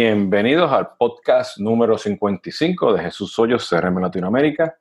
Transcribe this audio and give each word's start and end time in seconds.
Bienvenidos 0.00 0.70
al 0.70 0.90
podcast 0.96 1.58
número 1.58 1.98
55 1.98 2.92
de 2.92 3.02
Jesús 3.02 3.36
Hoyos, 3.36 3.68
CRM 3.68 4.00
Latinoamérica. 4.00 4.78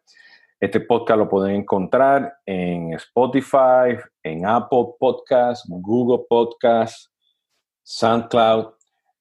Este 0.59 0.79
podcast 0.79 1.17
lo 1.17 1.27
pueden 1.27 1.55
encontrar 1.55 2.37
en 2.45 2.93
Spotify, 2.93 3.97
en 4.21 4.45
Apple 4.45 4.89
Podcasts, 4.99 5.65
Google 5.67 6.23
Podcasts, 6.29 7.11
SoundCloud 7.81 8.75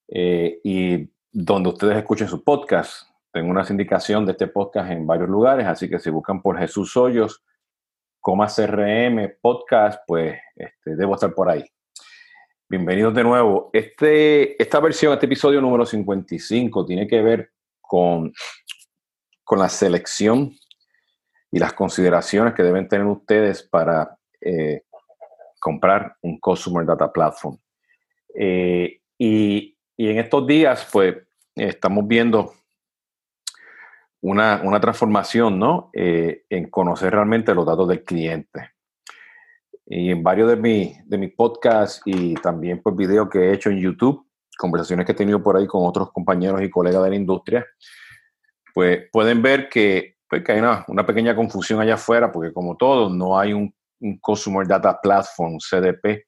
eh, 0.09 0.61
y 0.63 1.11
donde 1.33 1.71
ustedes 1.71 1.97
escuchen 1.97 2.29
su 2.29 2.45
podcast. 2.45 3.09
Tengo 3.33 3.51
una 3.51 3.65
sindicación 3.65 4.27
de 4.27 4.33
este 4.33 4.49
podcast 4.49 4.91
en 4.91 5.07
varios 5.07 5.31
lugares, 5.31 5.67
así 5.67 5.89
que 5.89 5.99
si 5.99 6.11
buscan 6.11 6.43
por 6.43 6.59
Jesús 6.59 6.95
Hoyos, 6.95 7.43
coma 8.21 8.49
CRM 8.55 9.39
Podcast, 9.41 10.03
pues 10.07 10.39
este, 10.57 10.95
debo 10.95 11.15
estar 11.15 11.33
por 11.33 11.49
ahí. 11.49 11.65
Bienvenidos 12.69 13.15
de 13.15 13.23
nuevo. 13.23 13.71
Este, 13.73 14.61
esta 14.61 14.81
versión, 14.81 15.13
este 15.13 15.27
episodio 15.27 15.61
número 15.61 15.87
55, 15.87 16.85
tiene 16.85 17.07
que 17.07 17.23
ver 17.23 17.53
con, 17.81 18.33
con 19.45 19.61
la 19.61 19.69
selección 19.69 20.53
y 21.53 21.61
las 21.61 21.75
consideraciones 21.75 22.55
que 22.55 22.65
deben 22.65 22.89
tener 22.89 23.07
ustedes 23.07 23.63
para 23.63 24.19
eh, 24.41 24.83
comprar 25.61 26.17
un 26.23 26.41
Customer 26.41 26.85
Data 26.85 27.13
Platform. 27.13 27.57
Eh, 28.35 29.01
y, 29.17 29.79
y, 29.97 30.09
en 30.09 30.19
estos 30.19 30.45
días, 30.45 30.89
pues, 30.93 31.19
estamos 31.55 32.09
viendo 32.09 32.53
una, 34.23 34.61
una 34.65 34.81
transformación, 34.81 35.57
¿no? 35.57 35.91
Eh, 35.93 36.43
en 36.51 36.69
conocer 36.69 37.13
realmente 37.13 37.55
los 37.55 37.65
datos 37.65 37.87
del 37.87 38.03
cliente. 38.03 38.76
Y 39.87 40.11
en 40.11 40.23
varios 40.23 40.49
de, 40.51 40.57
mi, 40.57 40.97
de 41.05 41.19
mis 41.19 41.33
podcasts 41.33 42.03
y 42.05 42.35
también 42.35 42.83
por 42.83 42.97
videos 42.97 43.29
que 43.31 43.39
he 43.39 43.55
hecho 43.55 43.71
en 43.71 43.79
YouTube, 43.79 44.27
conversaciones 44.59 45.07
que 45.07 45.13
he 45.13 45.17
tenido 45.17 45.43
por 45.43 45.57
ahí 45.57 45.67
con 45.67 45.87
otros 45.87 46.11
compañeros 46.13 46.61
y 46.63 46.71
colegas 46.71 47.05
de 47.05 47.11
la 47.11 47.17
industria, 47.17 47.65
pues 48.75 49.09
pueden 49.13 49.43
ver 49.43 49.69
que, 49.69 50.17
pues, 50.29 50.43
que 50.43 50.53
hay 50.53 50.59
una, 50.59 50.85
una, 50.89 51.07
pequeña 51.07 51.37
confusión 51.37 51.81
allá 51.81 51.95
afuera, 51.95 52.33
porque 52.33 52.53
como 52.53 52.77
todo, 52.77 53.09
no 53.09 53.39
hay 53.39 53.53
un, 53.53 53.73
un 54.01 54.19
Consumer 54.19 54.67
Data 54.67 55.01
Platform, 55.01 55.59
CDP, 55.59 56.27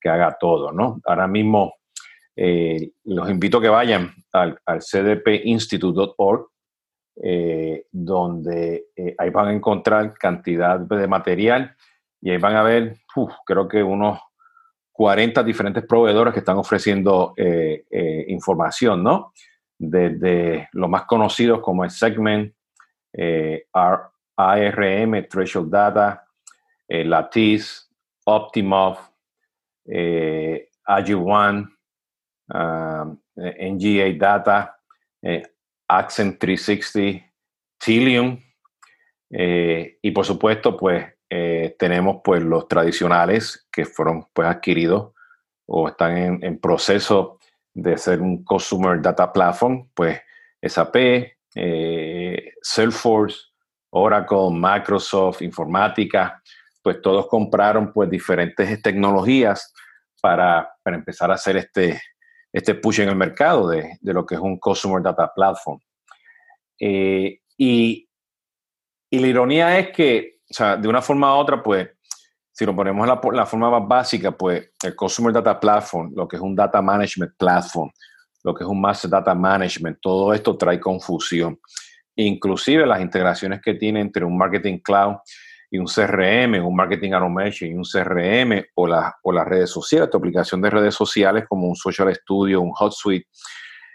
que 0.00 0.08
haga 0.08 0.36
todo, 0.38 0.72
¿no? 0.72 1.00
Ahora 1.04 1.26
mismo 1.26 1.74
eh, 2.36 2.92
los 3.04 3.28
invito 3.28 3.58
a 3.58 3.62
que 3.62 3.68
vayan 3.68 4.12
al, 4.32 4.58
al 4.64 4.80
cdpinstitute.org, 4.80 6.46
eh, 7.20 7.86
donde 7.90 8.86
eh, 8.94 9.14
ahí 9.18 9.30
van 9.30 9.48
a 9.48 9.52
encontrar 9.52 10.14
cantidad 10.14 10.78
de 10.78 11.08
material 11.08 11.76
y 12.20 12.30
ahí 12.30 12.38
van 12.38 12.56
a 12.56 12.62
ver, 12.62 12.96
creo 13.46 13.68
que 13.68 13.82
unos 13.82 14.20
40 14.92 15.42
diferentes 15.44 15.84
proveedores 15.86 16.32
que 16.32 16.40
están 16.40 16.56
ofreciendo 16.56 17.32
eh, 17.36 17.84
eh, 17.90 18.24
información, 18.28 19.02
¿no? 19.02 19.32
Desde 19.78 20.68
los 20.72 20.90
más 20.90 21.04
conocidos 21.04 21.60
como 21.60 21.84
el 21.84 21.90
Segment, 21.90 22.52
eh, 23.12 23.66
ARM, 23.72 25.28
Threshold 25.28 25.70
Data, 25.70 26.24
eh, 26.86 27.04
Lattice, 27.04 27.86
Optimov, 28.24 28.98
eh, 29.86 30.68
AG1, 30.86 31.68
um, 32.54 33.18
NGA 33.36 34.18
Data, 34.18 34.76
Accent 35.88 36.38
360, 36.38 37.24
Tilium, 37.78 38.40
y 39.30 40.10
por 40.10 40.24
supuesto, 40.24 40.76
pues 40.76 41.06
eh, 41.30 41.76
tenemos 41.78 42.20
pues 42.24 42.42
los 42.42 42.68
tradicionales 42.68 43.68
que 43.70 43.84
fueron 43.84 44.26
pues 44.32 44.48
adquiridos 44.48 45.12
o 45.66 45.88
están 45.88 46.42
en, 46.42 46.58
proceso 46.58 47.38
de 47.74 47.98
ser 47.98 48.22
un 48.22 48.42
Consumer 48.44 49.00
Data 49.02 49.30
Platform, 49.30 49.88
pues 49.92 50.18
SAP, 50.62 50.96
eh, 51.54 52.52
Salesforce, 52.62 53.38
Oracle, 53.90 54.48
Microsoft, 54.50 55.42
Informática, 55.42 56.42
pues 56.82 57.02
todos 57.02 57.26
compraron 57.28 57.92
pues 57.92 58.08
diferentes 58.08 58.80
tecnologías 58.80 59.74
para, 60.22 60.70
para 60.82 60.96
empezar 60.96 61.30
a 61.30 61.34
hacer 61.34 61.58
este, 61.58 62.00
este 62.50 62.74
push 62.74 63.00
en 63.00 63.10
el 63.10 63.16
mercado 63.16 63.68
de, 63.68 63.98
de 64.00 64.12
lo 64.14 64.24
que 64.24 64.36
es 64.36 64.40
un 64.40 64.58
Customer 64.58 65.02
Data 65.02 65.30
Platform. 65.34 65.78
Eh, 66.80 67.40
y, 67.58 68.08
y 69.10 69.18
la 69.18 69.26
ironía 69.26 69.78
es 69.78 69.90
que 69.90 70.37
o 70.50 70.54
sea, 70.54 70.76
de 70.76 70.88
una 70.88 71.02
forma 71.02 71.34
u 71.34 71.38
otra, 71.38 71.62
pues, 71.62 71.88
si 72.58 72.64
lo 72.64 72.74
ponemos 72.74 73.06
en 73.06 73.36
la, 73.36 73.46
forma 73.46 73.70
más 73.70 73.86
básica, 73.86 74.32
pues 74.32 74.72
el 74.82 74.96
Consumer 74.96 75.32
Data 75.32 75.60
Platform, 75.60 76.12
lo 76.16 76.26
que 76.26 76.36
es 76.36 76.42
un 76.42 76.56
Data 76.56 76.82
Management 76.82 77.34
Platform, 77.36 77.90
lo 78.42 78.54
que 78.54 78.64
es 78.64 78.68
un 78.68 78.80
Master 78.80 79.10
Data 79.10 79.34
Management, 79.34 79.98
todo 80.00 80.34
esto 80.34 80.56
trae 80.56 80.80
confusión. 80.80 81.60
Inclusive 82.16 82.84
las 82.84 83.00
integraciones 83.00 83.60
que 83.62 83.74
tiene 83.74 84.00
entre 84.00 84.24
un 84.24 84.36
Marketing 84.36 84.78
Cloud 84.78 85.18
y 85.70 85.78
un 85.78 85.86
CRM, 85.86 86.64
un 86.66 86.74
Marketing 86.74 87.12
Automation 87.12 87.70
y 87.70 87.74
un 87.74 87.84
CRM 87.84 88.64
o, 88.74 88.88
la, 88.88 89.14
o 89.22 89.30
las 89.30 89.46
redes 89.46 89.70
sociales, 89.70 90.10
tu 90.10 90.16
aplicación 90.16 90.60
de 90.60 90.70
redes 90.70 90.94
sociales 90.96 91.44
como 91.48 91.68
un 91.68 91.76
Social 91.76 92.12
Studio, 92.12 92.60
un 92.60 92.72
HotSuite, 92.76 93.28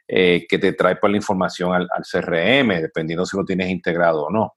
eh, 0.07 0.45
que 0.47 0.57
te 0.57 0.71
trae 0.71 0.95
para 0.95 1.11
la 1.11 1.17
información 1.17 1.73
al, 1.73 1.89
al 1.93 2.03
CRM, 2.09 2.81
dependiendo 2.81 3.25
si 3.25 3.35
lo 3.35 3.43
tienes 3.43 3.69
integrado 3.69 4.25
o 4.25 4.31
no. 4.31 4.53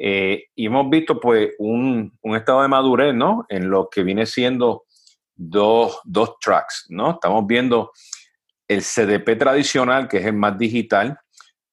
Eh, 0.00 0.44
y 0.54 0.66
hemos 0.66 0.88
visto 0.88 1.18
pues 1.18 1.50
un, 1.58 2.16
un, 2.22 2.36
estado 2.36 2.62
de 2.62 2.68
madurez, 2.68 3.14
¿no? 3.14 3.44
En 3.48 3.68
lo 3.68 3.88
que 3.90 4.04
viene 4.04 4.26
siendo 4.26 4.84
dos, 5.34 6.00
dos 6.04 6.38
tracks, 6.38 6.86
¿no? 6.88 7.12
Estamos 7.12 7.44
viendo 7.48 7.90
el 8.68 8.82
CDP 8.82 9.36
tradicional, 9.36 10.06
que 10.06 10.18
es 10.18 10.26
el 10.26 10.34
más 10.34 10.56
digital, 10.56 11.18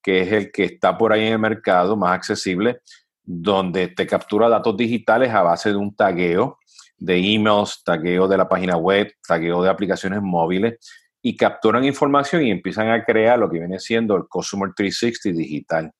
que 0.02 0.22
es 0.22 0.32
el 0.32 0.52
que 0.52 0.64
está 0.64 0.98
por 0.98 1.14
ahí 1.14 1.28
en 1.28 1.34
el 1.34 1.40
mercado, 1.40 1.96
más 1.96 2.16
accesible, 2.16 2.80
donde 3.24 3.90
te 3.90 4.08
captura 4.08 4.50
datos 4.50 4.76
digitales 4.76 5.32
a 5.32 5.44
base 5.44 5.70
de 5.70 5.76
un 5.76 5.96
tagueo 5.96 6.58
de 6.98 7.18
emails, 7.18 7.84
tagueo 7.84 8.28
de 8.28 8.38
la 8.38 8.48
página 8.48 8.78
web, 8.78 9.12
tagueo 9.28 9.62
de 9.62 9.70
aplicaciones 9.70 10.22
móviles 10.22 10.80
y 11.22 11.36
capturan 11.36 11.84
información 11.84 12.44
y 12.44 12.52
empiezan 12.52 12.90
a 12.90 13.04
crear 13.04 13.38
lo 13.38 13.50
que 13.50 13.60
viene 13.60 13.80
siendo 13.80 14.16
el 14.16 14.24
Customer 14.30 14.72
360 14.76 15.38
digital. 15.38 15.92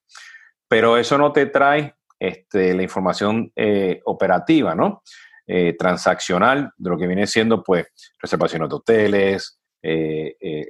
Pero 0.68 0.98
eso 0.98 1.18
no 1.18 1.32
te 1.32 1.48
trae 1.48 1.96
este, 2.28 2.74
la 2.74 2.84
información 2.84 3.52
eh, 3.56 4.02
operativa, 4.06 4.76
¿no? 4.76 5.04
Eh, 5.48 5.76
transaccional, 5.78 6.72
de 6.78 6.90
lo 6.90 6.98
que 6.98 7.08
viene 7.08 7.28
siendo, 7.28 7.64
pues, 7.64 7.88
reservaciones 8.20 8.70
de 8.70 8.76
hoteles, 8.76 9.60
eh, 9.82 10.68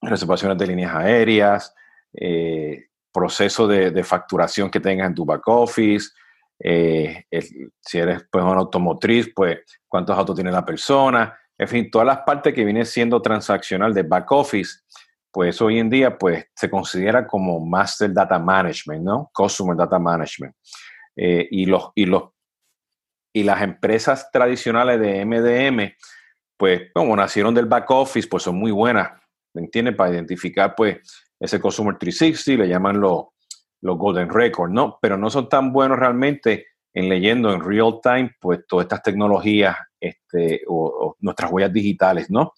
reservaciones 0.00 0.58
de 0.58 0.66
líneas 0.66 0.94
aéreas, 0.94 1.74
proceso 3.12 3.66
de, 3.68 4.02
facturación 4.02 4.70
que 4.70 4.80
tengas 4.80 5.08
en 5.08 5.14
tu 5.14 5.24
back 5.24 5.46
office, 5.46 6.10
si 6.58 7.98
eres 7.98 8.24
pues 8.30 8.44
una 8.44 8.56
automotriz, 8.56 9.32
pues 9.34 9.58
cuántos 9.86 10.16
autos 10.16 10.34
tiene 10.34 10.50
la 10.50 10.64
persona, 10.64 11.36
en 11.58 11.68
fin, 11.68 11.90
todas 11.90 12.06
las 12.06 12.18
partes 12.18 12.52
que 12.52 12.64
viene 12.64 12.84
siendo 12.84 13.22
transaccional 13.22 13.94
de 13.94 14.02
back 14.02 14.30
office, 14.32 14.80
pues 15.36 15.60
hoy 15.60 15.78
en 15.78 15.90
día 15.90 16.16
pues 16.16 16.46
se 16.54 16.70
considera 16.70 17.26
como 17.26 17.60
Master 17.60 18.10
Data 18.10 18.38
Management, 18.38 19.04
¿no? 19.04 19.30
Customer 19.34 19.76
Data 19.76 19.98
Management. 19.98 20.56
Eh, 21.14 21.46
y, 21.50 21.66
los, 21.66 21.90
y, 21.94 22.06
los, 22.06 22.30
y 23.34 23.42
las 23.42 23.60
empresas 23.60 24.30
tradicionales 24.32 24.98
de 24.98 25.26
MDM, 25.26 25.94
pues 26.56 26.90
como 26.94 27.14
nacieron 27.14 27.54
del 27.54 27.66
back 27.66 27.90
office, 27.90 28.26
pues 28.26 28.44
son 28.44 28.56
muy 28.56 28.70
buenas, 28.70 29.10
¿me 29.54 29.60
entiendes? 29.60 29.94
Para 29.94 30.14
identificar 30.14 30.74
pues 30.74 31.00
ese 31.38 31.60
Customer 31.60 31.98
360, 31.98 32.64
le 32.64 32.70
llaman 32.70 32.98
los 32.98 33.26
los 33.82 33.98
Golden 33.98 34.30
Records, 34.30 34.72
¿no? 34.72 34.98
Pero 35.02 35.18
no 35.18 35.28
son 35.28 35.50
tan 35.50 35.70
buenos 35.70 35.98
realmente 35.98 36.68
en 36.94 37.10
leyendo 37.10 37.52
en 37.52 37.62
real 37.62 38.00
time, 38.02 38.34
pues 38.40 38.60
todas 38.66 38.86
estas 38.86 39.02
tecnologías 39.02 39.76
este, 40.00 40.62
o 40.66 41.14
nuestras 41.20 41.52
huellas 41.52 41.74
digitales, 41.74 42.30
¿no? 42.30 42.54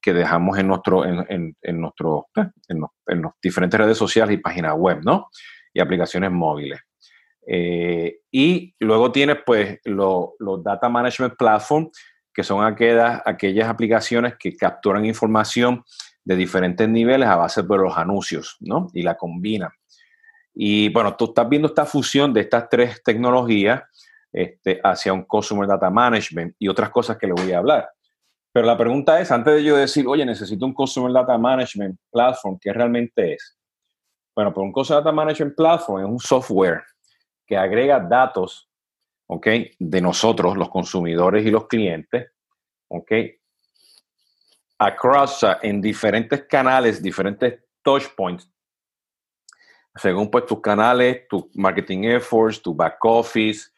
Que 0.00 0.12
dejamos 0.12 0.58
en, 0.58 0.68
nuestro, 0.68 1.04
en, 1.04 1.24
en, 1.28 1.56
en 1.60 1.80
nuestro, 1.80 2.28
eh, 2.36 2.46
en, 2.68 2.80
los, 2.80 3.32
diferentes 3.42 3.78
redes 3.78 3.98
sociales 3.98 4.34
y 4.34 4.38
páginas 4.38 4.74
web, 4.76 5.00
¿no? 5.04 5.28
Y 5.72 5.80
aplicaciones 5.80 6.30
móviles. 6.30 6.80
Eh, 7.46 8.20
y 8.30 8.74
luego 8.78 9.12
tienes, 9.12 9.38
pues, 9.44 9.78
los 9.84 10.30
lo 10.38 10.58
Data 10.58 10.88
Management 10.88 11.34
Platform, 11.36 11.90
que 12.32 12.42
son 12.42 12.64
aquellas, 12.64 13.22
aplicaciones 13.66 14.34
que 14.38 14.56
capturan 14.56 15.04
información 15.04 15.84
de 16.24 16.36
diferentes 16.36 16.88
niveles 16.88 17.28
a 17.28 17.36
base 17.36 17.62
de 17.62 17.76
los 17.76 17.96
anuncios, 17.96 18.56
¿no? 18.60 18.88
Y 18.94 19.02
la 19.02 19.16
combinan. 19.16 19.70
Y 20.54 20.88
bueno, 20.90 21.16
tú 21.16 21.26
estás 21.26 21.48
viendo 21.48 21.68
esta 21.68 21.84
fusión 21.84 22.32
de 22.32 22.40
estas 22.42 22.68
tres 22.68 23.02
tecnologías 23.02 23.82
este, 24.32 24.80
hacia 24.82 25.12
un 25.12 25.24
Customer 25.24 25.66
Data 25.66 25.90
Management 25.90 26.54
y 26.58 26.68
otras 26.68 26.90
cosas 26.90 27.16
que 27.16 27.26
le 27.26 27.32
voy 27.32 27.52
a 27.52 27.58
hablar. 27.58 27.90
Pero 28.52 28.66
la 28.66 28.76
pregunta 28.76 29.20
es, 29.20 29.30
antes 29.30 29.54
de 29.54 29.64
yo 29.64 29.76
decir, 29.76 30.06
oye, 30.06 30.24
necesito 30.26 30.66
un 30.66 30.74
Customer 30.74 31.12
Data 31.12 31.38
Management 31.38 31.98
Platform, 32.10 32.58
¿qué 32.60 32.72
realmente 32.72 33.34
es? 33.34 33.56
Bueno, 34.34 34.52
pues 34.52 34.64
un 34.64 34.72
Customer 34.72 35.02
Data 35.02 35.14
Management 35.14 35.56
Platform 35.56 36.04
es 36.04 36.10
un 36.10 36.18
software 36.18 36.82
que 37.46 37.56
agrega 37.56 38.00
datos, 38.00 38.68
¿ok? 39.26 39.46
De 39.78 40.00
nosotros, 40.00 40.56
los 40.56 40.68
consumidores 40.68 41.46
y 41.46 41.50
los 41.50 41.66
clientes, 41.66 42.32
¿ok? 42.88 43.12
across, 44.80 45.44
en 45.60 45.80
diferentes 45.80 46.44
canales, 46.44 47.02
diferentes 47.02 47.60
touch 47.82 48.08
points, 48.16 48.50
según 49.94 50.30
pues 50.30 50.46
tus 50.46 50.60
canales, 50.60 51.28
tu 51.28 51.50
marketing 51.54 52.04
efforts, 52.04 52.62
tu 52.62 52.74
back 52.74 52.96
office, 53.04 53.70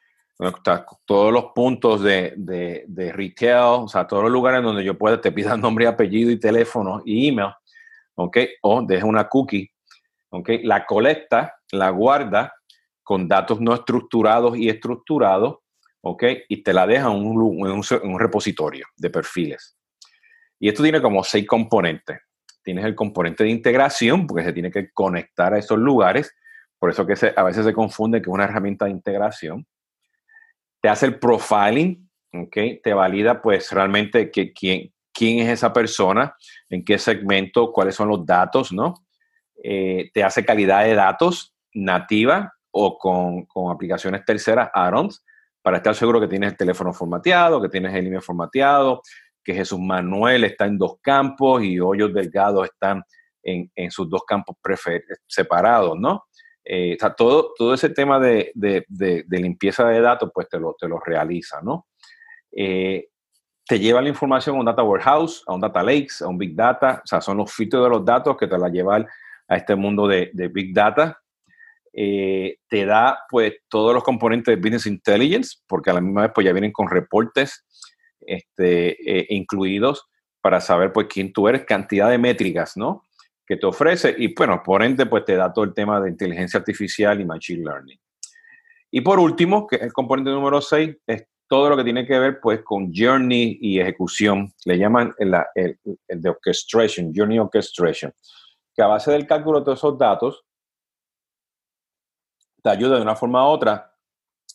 todos 1.05 1.33
los 1.33 1.47
puntos 1.55 2.03
de, 2.03 2.35
de, 2.37 3.13
retail, 3.13 3.85
o 3.85 3.89
sea, 3.89 4.07
todos 4.07 4.25
los 4.25 4.33
lugares 4.33 4.63
donde 4.63 4.85
yo 4.85 4.97
pueda 4.99 5.21
te 5.21 5.33
pida 5.33 5.57
nombre, 5.57 5.87
apellido 5.87 6.31
y 6.31 6.41
teléfono 6.41 7.03
y 7.05 7.29
email, 7.29 7.53
¿ok? 8.15 8.39
O 8.63 8.83
deja 8.83 9.07
una 9.07 9.29
cookie, 9.29 9.71
¿ok? 10.31 10.51
La 10.65 10.85
colecta, 10.85 11.55
la 11.73 11.91
guarda 11.91 12.53
con 13.03 13.29
datos 13.29 13.61
no 13.61 13.75
estructurados 13.75 14.57
y 14.57 14.69
estructurados, 14.69 15.59
¿ok? 16.01 16.25
Y 16.49 16.63
te 16.63 16.73
la 16.73 16.87
deja 16.87 17.11
en 17.11 17.25
un, 17.25 17.67
en 17.69 18.11
un 18.11 18.19
repositorio 18.19 18.87
de 18.97 19.11
perfiles. 19.11 19.77
Y 20.59 20.69
esto 20.69 20.83
tiene 20.83 21.03
como 21.03 21.25
seis 21.25 21.47
componentes. 21.47 22.21
Tienes 22.63 22.85
el 22.85 22.95
componente 22.95 23.43
de 23.43 23.51
integración, 23.51 24.27
porque 24.27 24.45
se 24.45 24.53
tiene 24.53 24.71
que 24.71 24.93
conectar 24.93 25.53
a 25.53 25.59
esos 25.59 25.79
lugares, 25.79 26.33
por 26.79 26.91
eso 26.91 27.05
que 27.05 27.15
a 27.37 27.43
veces 27.43 27.65
se 27.65 27.73
confunde 27.73 28.21
que 28.21 28.31
es 28.31 28.35
una 28.35 28.45
herramienta 28.45 28.85
de 28.85 28.93
integración 28.93 29.67
te 30.83 30.89
hace 30.89 31.07
el 31.07 31.19
profiling, 31.19 32.11
¿okay? 32.35 32.81
te 32.83 32.93
valida 32.93 33.41
pues 33.41 33.71
realmente 33.71 34.31
que, 34.31 34.53
quién, 34.53 34.91
es 35.39 35.49
esa 35.49 35.73
persona, 35.73 36.35
en 36.69 36.85
qué 36.85 36.99
segmento, 36.99 37.73
cuáles 37.73 37.95
son 37.95 38.09
los 38.09 38.27
datos, 38.27 38.73
¿no? 38.73 38.95
Eh, 39.63 40.11
te 40.13 40.25
hace 40.25 40.45
calidad 40.45 40.85
de 40.85 40.97
datos 40.97 41.55
nativa 41.73 42.53
o 42.73 42.99
con, 42.99 43.45
con 43.47 43.73
aplicaciones 43.73 44.25
terceras, 44.25 44.71
add-ons, 44.75 45.25
para 45.63 45.77
estar 45.77 45.95
seguro 45.95 46.21
que 46.21 46.27
tienes 46.27 46.51
el 46.51 46.57
teléfono 46.57 46.93
formateado, 46.93 47.63
que 47.63 47.69
tienes 47.69 47.95
el 47.95 48.09
email 48.09 48.23
formateado, 48.23 49.03
que 49.45 49.55
Jesús 49.55 49.79
Manuel 49.79 50.43
está 50.43 50.67
en 50.67 50.79
dos 50.79 50.97
campos 51.01 51.63
y 51.63 51.79
Hoyos 51.79 52.13
Delgado 52.13 52.65
están 52.65 53.05
en, 53.45 53.71
en 53.77 53.91
sus 53.93 54.11
dos 54.11 54.23
campos 54.27 54.57
separados, 55.29 55.97
¿no? 55.97 56.25
Eh, 56.65 56.97
todo, 57.17 57.53
todo 57.57 57.75
ese 57.75 57.89
tema 57.89 58.21
de, 58.21 58.53
limpieza 59.29 59.87
de 59.89 60.01
datos, 60.01 60.31
pues 60.33 60.49
te 60.49 60.59
lo, 60.59 60.77
te 60.79 60.89
lo 60.89 61.01
realiza, 61.01 61.61
¿no? 61.63 61.89
Eh, 62.53 63.09
te 63.67 63.79
lleva 63.79 64.03
la 64.03 64.09
información 64.09 64.57
a 64.57 64.59
un 64.61 64.67
data 64.67 64.83
warehouse, 64.83 65.43
a 65.47 65.55
un 65.55 65.61
data 65.61 65.83
lakes, 65.83 66.23
a 66.23 66.29
un 66.29 66.39
big 66.39 66.55
data, 66.55 67.01
o 67.03 67.07
sea, 67.07 67.21
son 67.21 67.39
los 67.39 67.53
filtros 67.53 67.85
de 67.85 67.91
los 67.91 68.05
datos 68.05 68.37
que 68.37 68.47
te 68.47 68.59
la 68.59 68.69
llevan 68.69 69.07
a 69.49 69.57
este 69.57 69.75
mundo 69.75 70.07
de, 70.07 70.31
big 70.53 70.75
data. 70.75 71.19
Eh, 71.93 72.59
te 72.69 72.87
da, 72.87 73.19
pues, 73.29 73.55
todos 73.69 73.95
los 73.95 74.03
componentes 74.03 74.55
de 74.55 74.61
business 74.61 74.87
intelligence, 74.87 75.59
porque 75.67 75.91
a 75.91 75.95
la 75.95 76.01
misma 76.01 76.23
vez, 76.23 76.31
pues, 76.35 76.45
ya 76.45 76.53
vienen 76.53 76.73
con 76.73 76.89
reportes 76.89 77.65
este, 78.21 78.97
incluidos 79.31 80.09
para 80.41 80.61
saber, 80.61 80.93
pues, 80.93 81.07
quién 81.09 81.33
tú 81.33 81.49
eres, 81.49 81.65
cantidad 81.65 82.11
de 82.11 82.19
métricas, 82.19 82.77
¿no? 82.77 83.05
Que 83.47 83.57
te 83.57 83.67
ofrece 83.67 84.15
y 84.17 84.35
bueno, 84.35 84.63
por 84.65 84.83
ende 84.83 85.07
pues 85.07 85.25
te 85.25 85.37
da 85.37 85.53
todo 85.53 85.65
el 85.65 85.75
tema 85.75 86.01
de 86.01 86.11
inteligencia 86.11 86.59
artificial 86.59 87.21
y 87.21 87.25
machine 87.25 87.65
learning. 87.65 87.99
Y 88.91 89.01
por 89.01 89.19
último, 89.19 89.67
que 89.67 89.77
es 89.77 89.83
el 89.83 89.93
componente 89.93 90.31
número 90.31 90.61
6, 90.61 90.97
es 91.07 91.27
todo 91.49 91.71
lo 91.71 91.77
que 91.77 91.85
tiene 91.85 92.07
que 92.07 92.19
ver 92.19 92.41
pues 92.41 92.63
con 92.63 92.93
journey 92.95 93.59
y 93.61 93.81
ejecución. 93.81 94.53
Le 94.65 94.79
llaman 94.79 95.15
el, 95.19 95.35
el, 95.55 96.23
de 96.23 96.31
orchestration, 96.31 97.13
journey 97.15 97.39
orchestration, 97.39 98.13
que 98.75 98.83
a 98.83 98.87
base 98.87 99.11
del 99.11 99.27
cálculo 99.27 99.59
de 99.59 99.65
todos 99.65 99.79
esos 99.79 99.99
datos 99.99 100.45
te 102.63 102.71
ayuda 102.71 102.97
de 102.97 103.03
una 103.03 103.17
forma 103.17 103.45
u 103.45 103.51
otra 103.51 103.95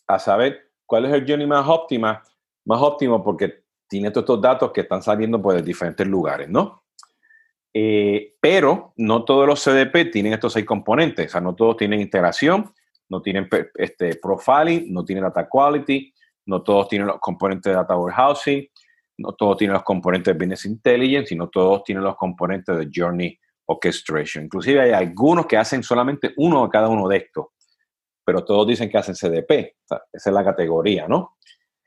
a 0.08 0.20
saber 0.20 0.72
cuál 0.86 1.06
es 1.06 1.14
el 1.14 1.28
journey 1.28 1.46
más 1.46 1.68
óptima, 1.68 2.24
más 2.66 2.82
óptimo 2.82 3.24
porque 3.24 3.64
tiene 3.88 4.12
todos 4.12 4.24
estos 4.24 4.42
datos 4.42 4.72
que 4.72 4.82
están 4.82 5.02
saliendo 5.02 5.42
pues, 5.42 5.58
de 5.58 5.64
diferentes 5.64 6.08
lugares, 6.08 6.50
¿no? 6.50 6.84
Eh, 7.80 8.34
pero 8.42 8.94
no 8.98 9.24
todos 9.24 9.46
los 9.46 9.64
CDP 9.64 10.12
tienen 10.12 10.34
estos 10.34 10.54
seis 10.54 10.66
componentes, 10.66 11.28
o 11.28 11.30
sea, 11.30 11.42
no 11.42 11.54
todos 11.54 11.78
tienen 11.78 12.02
integración, 12.02 12.74
no 13.08 13.22
tienen 13.22 13.48
este, 13.76 14.16
profiling, 14.16 14.92
no 14.92 15.06
tienen 15.06 15.26
data 15.26 15.48
quality, 15.48 16.12
no 16.48 16.64
todos 16.64 16.88
tienen 16.88 17.08
los 17.08 17.20
componentes 17.20 17.70
de 17.70 17.76
data 17.76 17.96
warehousing, 17.96 18.68
no 19.20 19.34
todos 19.34 19.58
tienen 19.58 19.76
los 19.76 19.84
componentes 19.84 20.34
de 20.34 20.40
business 20.40 20.66
intelligence 20.66 21.32
y 21.32 21.38
no 21.38 21.50
todos 21.50 21.84
tienen 21.84 22.04
los 22.04 22.16
componentes 22.16 22.76
de 22.76 22.90
journey 22.92 23.40
orchestration. 23.68 24.46
Inclusive 24.46 24.82
hay 24.82 24.92
algunos 24.94 25.46
que 25.46 25.58
hacen 25.58 25.84
solamente 25.84 26.34
uno 26.38 26.64
de 26.64 26.70
cada 26.72 26.88
uno 26.88 27.08
de 27.08 27.18
estos, 27.18 27.46
pero 28.26 28.44
todos 28.44 28.66
dicen 28.66 28.90
que 28.90 28.98
hacen 28.98 29.14
CDP. 29.14 29.76
esa 29.86 30.02
es 30.12 30.34
la 30.34 30.44
categoría, 30.44 31.08
¿no? 31.08 31.38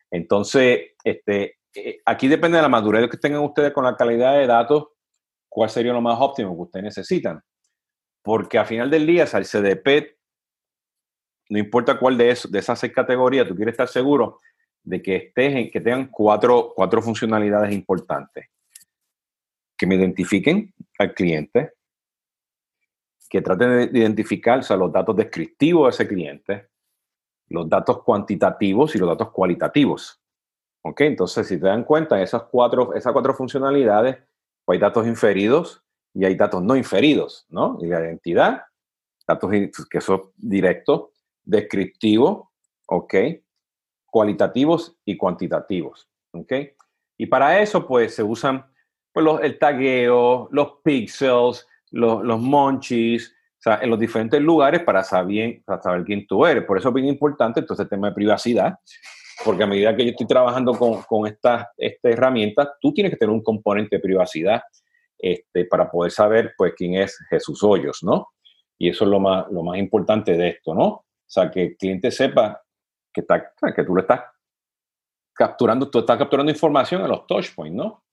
Entonces, 0.08 0.92
este, 1.02 1.56
eh, 1.74 1.98
aquí 2.06 2.28
depende 2.28 2.58
de 2.58 2.62
la 2.62 2.68
madurez 2.68 3.10
que 3.10 3.16
tengan 3.16 3.42
ustedes 3.42 3.72
con 3.72 3.82
la 3.82 3.96
calidad 3.96 4.38
de 4.38 4.46
datos 4.46 4.84
cuál 5.50 5.68
sería 5.68 5.92
lo 5.92 6.00
más 6.00 6.18
óptimo 6.18 6.54
que 6.54 6.62
ustedes 6.62 6.84
necesitan. 6.84 7.42
Porque 8.22 8.58
al 8.58 8.66
final 8.66 8.88
del 8.88 9.06
día, 9.06 9.24
el 9.24 9.44
CDP, 9.44 10.16
no 11.50 11.58
importa 11.58 11.98
cuál 11.98 12.16
de, 12.16 12.38
de 12.48 12.58
esas 12.58 12.78
seis 12.78 12.92
categorías, 12.92 13.46
tú 13.46 13.54
quieres 13.54 13.72
estar 13.72 13.88
seguro 13.88 14.38
de 14.82 15.02
que, 15.02 15.16
estés 15.16 15.70
que 15.70 15.80
tengan 15.80 16.06
cuatro, 16.06 16.72
cuatro 16.74 17.02
funcionalidades 17.02 17.72
importantes. 17.72 18.48
Que 19.76 19.86
me 19.86 19.96
identifiquen 19.96 20.72
al 20.98 21.12
cliente, 21.12 21.72
que 23.28 23.42
traten 23.42 23.92
de 23.92 23.98
identificar 23.98 24.60
los 24.76 24.92
datos 24.92 25.16
descriptivos 25.16 25.86
de 25.86 25.90
ese 25.90 26.08
cliente, 26.08 26.68
los 27.48 27.68
datos 27.68 28.02
cuantitativos 28.04 28.94
y 28.94 28.98
los 28.98 29.08
datos 29.08 29.30
cualitativos. 29.32 30.20
¿Ok? 30.82 31.00
Entonces, 31.02 31.46
si 31.48 31.58
te 31.58 31.66
dan 31.66 31.84
cuenta, 31.84 32.22
esas 32.22 32.44
cuatro, 32.44 32.94
esas 32.94 33.12
cuatro 33.12 33.34
funcionalidades 33.34 34.18
hay 34.72 34.78
datos 34.78 35.06
inferidos 35.06 35.82
y 36.14 36.24
hay 36.24 36.34
datos 36.34 36.62
no 36.62 36.76
inferidos, 36.76 37.46
¿no? 37.48 37.78
Y 37.80 37.86
la 37.86 38.00
identidad, 38.00 38.62
datos 39.26 39.50
que 39.88 40.00
son 40.00 40.22
directos, 40.36 41.10
descriptivos, 41.42 42.48
¿ok? 42.86 43.14
Cualitativos 44.06 44.96
y 45.04 45.16
cuantitativos, 45.16 46.08
¿ok? 46.32 46.52
Y 47.16 47.26
para 47.26 47.60
eso, 47.60 47.86
pues, 47.86 48.14
se 48.14 48.22
usan 48.22 48.64
pues, 49.12 49.24
los, 49.24 49.40
el 49.42 49.58
tagueo, 49.58 50.48
los 50.50 50.74
pixels, 50.82 51.66
los, 51.90 52.24
los 52.24 52.40
monchis, 52.40 53.34
o 53.60 53.62
sea, 53.62 53.78
en 53.82 53.90
los 53.90 53.98
diferentes 53.98 54.40
lugares 54.40 54.82
para 54.82 55.04
saber, 55.04 55.62
para 55.64 55.82
saber 55.82 56.04
quién 56.04 56.26
tú 56.26 56.46
eres. 56.46 56.64
Por 56.64 56.78
eso 56.78 56.88
es 56.88 56.94
bien 56.94 57.08
importante 57.08 57.60
entonces 57.60 57.84
el 57.84 57.90
tema 57.90 58.08
de 58.08 58.14
privacidad, 58.14 58.78
porque 59.44 59.62
a 59.62 59.66
medida 59.66 59.94
que 59.94 60.04
yo 60.04 60.10
estoy 60.10 60.26
trabajando 60.26 60.72
con, 60.74 61.02
con 61.02 61.26
estas 61.26 61.66
esta 61.76 62.10
herramientas, 62.10 62.68
tú 62.80 62.92
tienes 62.92 63.12
que 63.12 63.16
tener 63.16 63.34
un 63.34 63.42
componente 63.42 63.96
de 63.96 64.02
privacidad 64.02 64.62
este, 65.18 65.64
para 65.66 65.90
poder 65.90 66.10
saber, 66.12 66.54
pues, 66.56 66.74
quién 66.76 66.94
es 66.94 67.18
Jesús 67.28 67.62
Hoyos, 67.62 68.02
¿no? 68.02 68.28
Y 68.78 68.88
eso 68.88 69.04
es 69.04 69.10
lo 69.10 69.20
más, 69.20 69.46
lo 69.50 69.62
más 69.62 69.78
importante 69.78 70.36
de 70.36 70.48
esto, 70.48 70.74
¿no? 70.74 70.86
O 70.86 71.04
sea, 71.26 71.50
que 71.50 71.62
el 71.62 71.76
cliente 71.76 72.10
sepa 72.10 72.62
que, 73.12 73.20
está, 73.20 73.52
que 73.74 73.84
tú 73.84 73.94
lo 73.94 74.00
estás 74.00 74.22
capturando, 75.32 75.90
tú 75.90 76.00
estás 76.00 76.18
capturando 76.18 76.50
información 76.50 77.02
en 77.02 77.08
los 77.08 77.26
touchpoints, 77.26 77.76
¿no? 77.76 78.04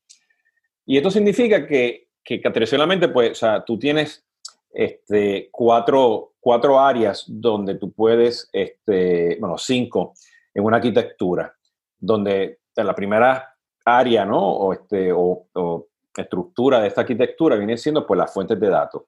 Y 0.85 0.97
esto 0.97 1.11
significa 1.11 1.65
que, 1.65 2.09
que 2.23 2.39
tradicionalmente, 2.39 3.09
pues, 3.09 3.31
o 3.31 3.35
sea, 3.35 3.63
tú 3.63 3.79
tienes 3.79 4.25
este, 4.71 5.49
cuatro, 5.51 6.33
cuatro 6.39 6.79
áreas 6.79 7.25
donde 7.27 7.75
tú 7.75 7.91
puedes, 7.91 8.49
este, 8.51 9.37
bueno, 9.39 9.57
cinco, 9.57 10.13
en 10.57 10.65
una 10.65 10.77
arquitectura, 10.77 11.55
donde 11.99 12.61
la 12.75 12.95
primera 12.95 13.55
área, 13.85 14.25
¿no? 14.25 14.39
O, 14.39 14.73
este, 14.73 15.11
o, 15.13 15.87
estructura 16.15 16.79
de 16.79 16.87
esta 16.87 17.01
arquitectura 17.01 17.55
viene 17.57 17.77
siendo 17.77 18.07
pues 18.07 18.17
las 18.17 18.33
fuentes 18.33 18.59
de 18.59 18.67
datos. 18.67 19.03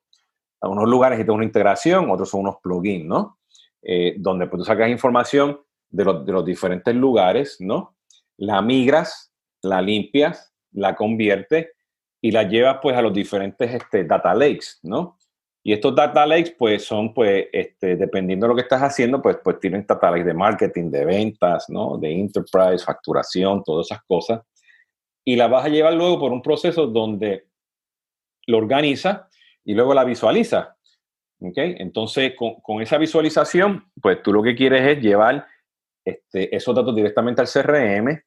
En 0.62 0.70
unos 0.70 0.88
lugares 0.88 1.24
que 1.24 1.32
una 1.32 1.44
integración, 1.44 2.12
otros 2.12 2.30
son 2.30 2.42
unos 2.42 2.58
plugins, 2.62 3.04
¿no? 3.04 3.40
Eh, 3.82 4.14
donde 4.20 4.46
pues 4.46 4.60
tú 4.60 4.66
sacas 4.66 4.90
información 4.90 5.60
de, 5.90 6.04
de, 6.04 6.32
los 6.32 6.46
diferentes 6.46 6.94
lugares, 6.94 7.58
¿no? 7.60 7.96
La 8.38 8.62
migras, 8.62 9.34
la 9.64 9.82
limpias, 9.82 10.54
la 10.72 10.96
conviertes 10.96 11.70
y 12.22 12.30
la 12.30 12.44
llevas 12.44 12.78
pues 12.80 12.96
a 12.96 13.02
los 13.02 13.14
diferentes 13.14 13.74
este, 13.74 14.04
data 14.04 14.36
lakes, 14.36 14.78
¿no? 14.84 15.18
Y 15.64 15.74
estos 15.74 15.94
data 15.94 16.26
lakes, 16.26 16.56
pues, 16.58 16.86
son, 16.86 17.14
pues, 17.14 17.48
este, 17.52 17.96
dependiendo 17.98 18.46
de 18.46 18.50
lo 18.50 18.56
que 18.56 18.62
estás 18.62 18.82
haciendo, 18.82 19.22
pues, 19.22 19.38
pues 19.44 19.60
tienen 19.60 19.86
data 19.86 20.10
lakes 20.10 20.26
de 20.26 20.34
marketing, 20.34 20.90
de 20.90 21.06
ventas, 21.06 21.66
¿no? 21.70 21.98
De 21.98 22.12
enterprise, 22.12 22.84
facturación, 22.84 23.64
todas 23.64 23.88
esas 23.88 24.04
cosas. 24.06 24.42
Y 25.26 25.36
la 25.36 25.48
vas 25.48 25.66
a 25.66 25.70
llevar 25.70 25.94
luego 25.94 26.20
por 26.20 26.32
un 26.32 26.42
proceso 26.42 26.88
donde 26.88 27.48
lo 28.48 28.58
organiza 28.58 29.30
y 29.66 29.74
luego 29.74 29.94
la 29.94 30.04
visualiza. 30.04 30.76
¿Ok? 31.42 31.58
Entonces, 31.58 32.34
con, 32.36 32.82
esa 32.82 32.98
visualización, 32.98 33.86
pues 34.02 34.22
tú 34.24 34.34
lo 34.34 34.42
que 34.44 34.56
quieres 34.56 34.98
es 34.98 35.02
llevar 35.02 35.46
este, 36.04 36.54
esos 36.56 36.76
datos 36.76 36.96
directamente 36.96 37.42
al 37.42 37.48
CRM 37.48 38.22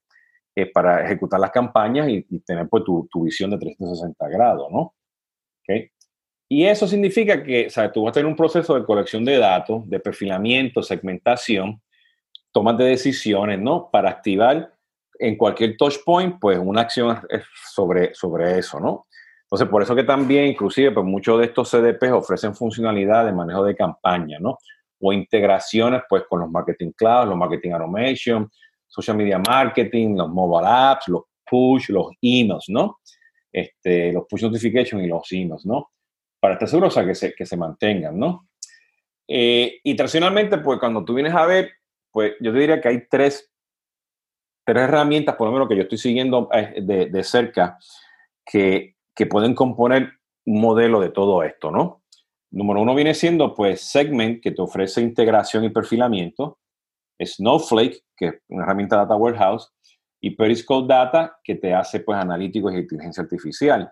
eh, 0.54 0.66
para 0.66 1.04
ejecutar 1.04 1.40
las 1.40 1.50
campañas 1.50 2.08
y, 2.08 2.22
tener 2.40 2.68
pues 2.68 2.84
tu, 2.84 3.08
tu, 3.10 3.24
visión 3.24 3.50
de 3.50 3.58
360 3.58 4.28
grados, 4.28 4.70
¿no? 4.70 4.94
Y 6.54 6.66
eso 6.66 6.86
significa 6.86 7.42
que 7.42 7.68
o 7.74 7.92
tú 7.92 8.02
vas 8.02 8.10
a 8.10 8.12
tener 8.12 8.26
un 8.26 8.36
proceso 8.36 8.74
de 8.74 8.84
colección 8.84 9.24
de 9.24 9.38
datos, 9.38 9.88
de 9.88 9.98
perfilamiento, 9.98 10.82
segmentación, 10.82 11.80
tomas 12.52 12.76
de 12.76 12.84
decisiones, 12.84 13.58
¿no? 13.58 13.88
Para 13.90 14.10
activar 14.10 14.70
en 15.18 15.38
cualquier 15.38 15.78
touch 15.78 16.04
point, 16.04 16.36
pues 16.38 16.58
una 16.58 16.82
acción 16.82 17.18
sobre, 17.72 18.14
sobre 18.14 18.58
eso, 18.58 18.78
¿no? 18.78 19.06
Entonces, 19.44 19.66
por 19.66 19.82
eso 19.82 19.94
que 19.94 20.04
también, 20.04 20.48
inclusive, 20.48 20.90
pues 20.90 21.06
muchos 21.06 21.38
de 21.38 21.46
estos 21.46 21.70
CDPs 21.70 22.12
ofrecen 22.12 22.54
funcionalidad 22.54 23.24
de 23.24 23.32
manejo 23.32 23.64
de 23.64 23.74
campaña, 23.74 24.36
¿no? 24.38 24.58
O 25.00 25.10
integraciones, 25.10 26.02
pues, 26.06 26.24
con 26.28 26.40
los 26.40 26.50
marketing 26.50 26.90
cloud, 26.94 27.28
los 27.28 27.36
marketing 27.38 27.70
automation, 27.70 28.50
social 28.86 29.16
media 29.16 29.38
marketing, 29.38 30.16
los 30.18 30.28
mobile 30.28 30.68
apps, 30.68 31.08
los 31.08 31.22
push, 31.50 31.88
los 31.88 32.08
emails, 32.20 32.66
¿no? 32.68 32.98
Este, 33.50 34.12
los 34.12 34.26
push 34.28 34.42
notifications 34.42 35.02
y 35.02 35.06
los 35.06 35.32
emails, 35.32 35.64
¿no? 35.64 35.88
Para 36.42 36.54
estar 36.54 36.68
seguro, 36.68 36.88
o 36.88 37.06
que 37.06 37.14
se, 37.14 37.34
que 37.34 37.46
se 37.46 37.56
mantengan, 37.56 38.18
¿no? 38.18 38.48
Eh, 39.28 39.78
y 39.84 39.94
tradicionalmente, 39.94 40.58
pues, 40.58 40.80
cuando 40.80 41.04
tú 41.04 41.14
vienes 41.14 41.34
a 41.34 41.46
ver, 41.46 41.70
pues, 42.10 42.32
yo 42.40 42.52
te 42.52 42.58
diría 42.58 42.80
que 42.80 42.88
hay 42.88 43.06
tres 43.08 43.52
tres 44.64 44.84
herramientas, 44.84 45.36
por 45.36 45.46
lo 45.46 45.52
menos 45.52 45.68
que 45.68 45.76
yo 45.76 45.82
estoy 45.82 45.98
siguiendo 45.98 46.48
eh, 46.52 46.80
de, 46.82 47.06
de 47.06 47.24
cerca, 47.24 47.78
que, 48.44 48.96
que, 49.14 49.26
pueden 49.26 49.54
componer 49.54 50.12
un 50.46 50.60
modelo 50.60 51.00
de 51.00 51.10
todo 51.10 51.42
esto, 51.42 51.70
¿no? 51.70 52.02
Número 52.50 52.80
uno 52.80 52.94
viene 52.94 53.14
siendo, 53.14 53.54
pues, 53.54 53.80
Segment, 53.80 54.42
que 54.42 54.50
te 54.50 54.62
ofrece 54.62 55.00
integración 55.00 55.64
y 55.64 55.70
perfilamiento, 55.70 56.58
Snowflake, 57.20 58.04
que 58.16 58.26
es 58.26 58.34
una 58.48 58.64
herramienta 58.64 58.96
Data 58.96 59.16
Warehouse, 59.16 59.72
y 60.20 60.30
Periscope 60.30 60.86
Data, 60.86 61.38
que 61.42 61.56
te 61.56 61.72
hace, 61.74 62.00
pues, 62.00 62.18
analíticos 62.18 62.72
y 62.72 62.78
inteligencia 62.78 63.22
artificial. 63.22 63.90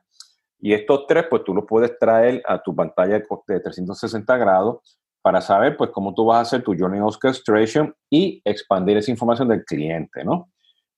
Y 0.60 0.72
estos 0.74 1.06
tres, 1.06 1.26
pues, 1.28 1.44
tú 1.44 1.54
los 1.54 1.64
puedes 1.66 1.98
traer 1.98 2.42
a 2.46 2.62
tu 2.62 2.74
pantalla 2.74 3.18
de 3.18 3.60
360 3.60 4.36
grados 4.36 4.98
para 5.22 5.40
saber, 5.40 5.76
pues, 5.76 5.90
cómo 5.90 6.14
tú 6.14 6.26
vas 6.26 6.38
a 6.38 6.40
hacer 6.42 6.62
tu 6.62 6.76
Journey 6.78 7.00
Orchestration 7.00 7.94
y 8.08 8.40
expandir 8.44 8.96
esa 8.96 9.10
información 9.10 9.48
del 9.48 9.64
cliente, 9.64 10.24
¿no? 10.24 10.50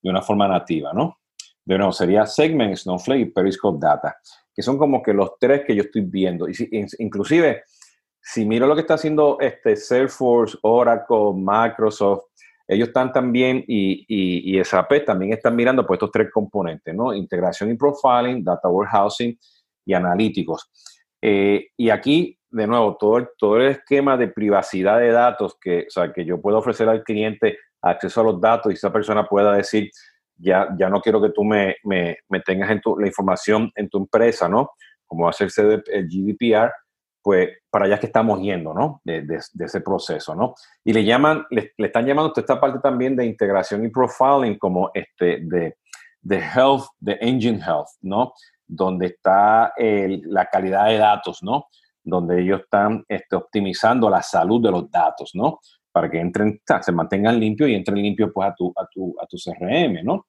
de 0.02 0.10
una 0.10 0.22
forma 0.22 0.48
nativa, 0.48 0.92
¿no? 0.92 1.18
De 1.64 1.78
nuevo, 1.78 1.92
sería 1.92 2.26
Segment, 2.26 2.76
Snowflake 2.76 3.20
y 3.20 3.24
Periscope 3.26 3.78
Data, 3.80 4.16
que 4.54 4.62
son 4.62 4.76
como 4.76 5.02
que 5.02 5.14
los 5.14 5.38
tres 5.38 5.62
que 5.64 5.76
yo 5.76 5.82
estoy 5.84 6.02
viendo. 6.02 6.48
Y 6.48 6.54
si, 6.54 6.68
inclusive, 6.98 7.62
si 8.20 8.44
miro 8.44 8.66
lo 8.66 8.74
que 8.74 8.80
está 8.80 8.94
haciendo 8.94 9.38
este 9.40 9.76
Salesforce, 9.76 10.58
Oracle, 10.62 11.32
Microsoft, 11.36 12.24
ellos 12.66 12.88
están 12.88 13.12
también, 13.12 13.64
y, 13.66 14.04
y, 14.08 14.58
y 14.58 14.64
SAP 14.64 15.04
también 15.04 15.32
están 15.32 15.56
mirando 15.56 15.86
por 15.86 15.96
estos 15.96 16.10
tres 16.10 16.30
componentes, 16.32 16.94
¿no? 16.94 17.12
Integración 17.14 17.70
y 17.70 17.74
profiling, 17.74 18.44
data 18.44 18.68
warehousing 18.68 19.38
y 19.84 19.94
analíticos. 19.94 20.70
Eh, 21.20 21.68
y 21.76 21.90
aquí, 21.90 22.38
de 22.50 22.66
nuevo, 22.66 22.96
todo 22.96 23.18
el, 23.18 23.28
todo 23.38 23.56
el 23.56 23.68
esquema 23.68 24.16
de 24.16 24.28
privacidad 24.28 24.98
de 24.98 25.10
datos 25.10 25.56
que, 25.60 25.86
o 25.88 25.90
sea, 25.90 26.12
que 26.12 26.24
yo 26.24 26.40
puedo 26.40 26.58
ofrecer 26.58 26.88
al 26.88 27.02
cliente 27.02 27.58
acceso 27.80 28.20
a 28.20 28.24
los 28.24 28.40
datos 28.40 28.72
y 28.72 28.74
esa 28.74 28.92
persona 28.92 29.24
pueda 29.26 29.52
decir, 29.54 29.90
ya, 30.36 30.68
ya 30.78 30.88
no 30.88 31.00
quiero 31.00 31.20
que 31.20 31.30
tú 31.30 31.44
me, 31.44 31.76
me, 31.84 32.18
me 32.28 32.40
tengas 32.40 32.70
en 32.70 32.80
tu, 32.80 32.98
la 32.98 33.06
información 33.06 33.70
en 33.74 33.88
tu 33.88 33.98
empresa, 33.98 34.48
¿no? 34.48 34.70
Como 35.06 35.28
hacerse 35.28 35.82
el 35.86 36.08
GDPR, 36.08 36.72
pues 37.22 37.50
para 37.70 37.84
allá 37.84 37.94
es 37.94 38.00
que 38.00 38.06
estamos 38.06 38.40
yendo, 38.40 38.74
¿no? 38.74 39.00
De, 39.04 39.22
de, 39.22 39.36
ese 39.36 39.80
proceso, 39.80 40.34
¿no? 40.34 40.54
Y 40.84 40.92
le 40.92 41.04
llaman, 41.04 41.46
le, 41.50 41.72
le, 41.76 41.86
están 41.86 42.04
llamando 42.04 42.32
esta 42.36 42.60
parte 42.60 42.80
también 42.80 43.14
de 43.14 43.24
integración 43.24 43.84
y 43.84 43.88
profiling 43.88 44.58
como 44.58 44.90
este, 44.92 45.40
de, 45.42 45.76
de 46.20 46.36
health, 46.38 46.84
de 46.98 47.18
engine 47.20 47.60
health, 47.60 47.90
¿no? 48.00 48.32
Donde 48.66 49.06
está 49.06 49.72
el, 49.76 50.22
la 50.26 50.46
calidad 50.46 50.86
de 50.88 50.98
datos, 50.98 51.42
¿no? 51.42 51.68
Donde 52.02 52.42
ellos 52.42 52.62
están 52.62 53.04
este, 53.08 53.36
optimizando 53.36 54.10
la 54.10 54.22
salud 54.22 54.60
de 54.62 54.70
los 54.70 54.90
datos, 54.90 55.30
¿no? 55.34 55.60
para 55.92 56.10
que 56.10 56.18
entren, 56.18 56.60
se 56.80 56.90
mantengan 56.90 57.38
limpios 57.38 57.68
y 57.68 57.74
entren 57.74 57.98
limpios 57.98 58.30
pues 58.34 58.48
a 58.48 58.54
tu, 58.54 58.72
a 58.74 58.86
tu, 58.90 59.14
a 59.20 59.26
tu 59.26 59.36
CRM, 59.36 60.02
¿no? 60.02 60.26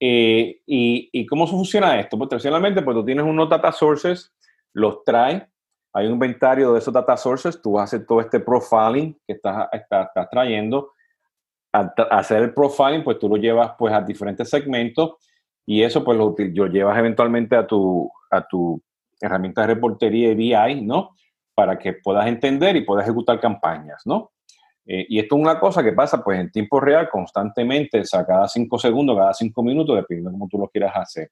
Eh, 0.00 0.62
y, 0.66 1.10
y, 1.12 1.26
cómo 1.26 1.46
funciona 1.46 2.00
esto? 2.00 2.16
Pues 2.16 2.30
tradicionalmente, 2.30 2.80
pues 2.80 2.96
tú 2.96 3.04
tienes 3.04 3.26
unos 3.26 3.50
data 3.50 3.70
sources, 3.70 4.34
los 4.72 5.04
traes, 5.04 5.42
hay 5.92 6.06
un 6.06 6.14
inventario 6.14 6.72
de 6.72 6.78
esos 6.78 6.94
data 6.94 7.16
sources, 7.16 7.60
tú 7.60 7.78
haces 7.78 8.06
todo 8.06 8.20
este 8.20 8.40
profiling 8.40 9.14
que 9.26 9.34
estás, 9.34 9.68
estás, 9.72 10.08
estás 10.08 10.30
trayendo. 10.30 10.92
Al 11.72 11.92
hacer 12.10 12.42
el 12.42 12.54
profiling, 12.54 13.04
pues 13.04 13.18
tú 13.18 13.28
lo 13.28 13.36
llevas 13.36 13.72
pues 13.78 13.92
a 13.92 14.00
diferentes 14.00 14.48
segmentos 14.48 15.16
y 15.66 15.82
eso 15.82 16.04
pues 16.04 16.18
lo, 16.18 16.34
lo 16.36 16.66
llevas 16.66 16.98
eventualmente 16.98 17.56
a 17.56 17.66
tu, 17.66 18.10
a 18.30 18.46
tu 18.46 18.80
herramienta 19.20 19.62
de 19.62 19.74
reportería 19.74 20.30
y 20.30 20.34
BI, 20.34 20.82
¿no? 20.82 21.16
Para 21.54 21.78
que 21.78 21.94
puedas 21.94 22.26
entender 22.26 22.76
y 22.76 22.82
puedas 22.82 23.04
ejecutar 23.04 23.38
campañas, 23.40 24.02
¿no? 24.04 24.32
Eh, 24.86 25.06
y 25.08 25.18
esto 25.18 25.36
es 25.36 25.42
una 25.42 25.60
cosa 25.60 25.84
que 25.84 25.92
pasa 25.92 26.22
pues 26.24 26.40
en 26.40 26.50
tiempo 26.50 26.80
real 26.80 27.08
constantemente, 27.08 28.00
o 28.00 28.04
sea, 28.04 28.26
cada 28.26 28.48
cinco 28.48 28.78
segundos, 28.78 29.16
cada 29.16 29.34
cinco 29.34 29.62
minutos, 29.62 29.94
dependiendo 29.94 30.30
de 30.30 30.34
cómo 30.34 30.48
tú 30.48 30.58
lo 30.58 30.68
quieras 30.68 30.92
hacer. 30.96 31.30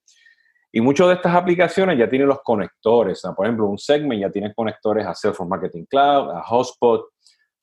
Y 0.70 0.80
muchas 0.80 1.08
de 1.08 1.14
estas 1.14 1.34
aplicaciones 1.34 1.98
ya 1.98 2.08
tienen 2.08 2.28
los 2.28 2.40
conectores. 2.42 3.22
por 3.37 3.46
ejemplo, 3.46 3.66
un 3.66 3.78
segment 3.78 4.20
ya 4.20 4.30
tiene 4.30 4.52
conectores 4.54 5.06
a 5.06 5.14
Salesforce 5.14 5.48
Marketing 5.48 5.84
Cloud, 5.84 6.30
a 6.30 6.42
Hotspot. 6.42 7.08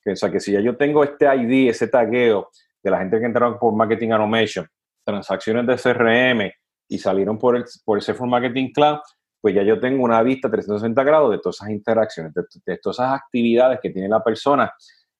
Que, 0.01 0.11
o 0.11 0.15
sea, 0.15 0.31
que 0.31 0.39
si 0.39 0.51
ya 0.51 0.59
yo 0.59 0.75
tengo 0.75 1.03
este 1.03 1.25
ID, 1.25 1.69
ese 1.69 1.87
tagueo 1.87 2.49
de 2.83 2.91
la 2.91 2.99
gente 2.99 3.19
que 3.19 3.25
entraron 3.25 3.57
por 3.57 3.73
Marketing 3.75 4.09
Automation, 4.11 4.67
transacciones 5.03 5.65
de 5.65 5.75
CRM 5.75 6.51
y 6.87 6.97
salieron 6.97 7.37
por 7.37 7.55
el, 7.55 7.65
por 7.83 8.01
Salesforce 8.01 8.29
Marketing 8.29 8.71
Cloud, 8.71 8.99
pues 9.45 9.53
ya 9.53 9.61
yo 9.61 9.79
tengo 9.79 10.03
una 10.03 10.23
vista 10.23 10.49
360 10.49 11.03
grados 11.03 11.29
de 11.29 11.37
todas 11.37 11.57
esas 11.57 11.69
interacciones, 11.69 12.33
de, 12.33 12.77
todas 12.77 12.97
esas 12.97 13.13
actividades 13.13 13.79
que 13.79 13.91
tiene 13.91 14.09
la 14.09 14.23
persona 14.23 14.73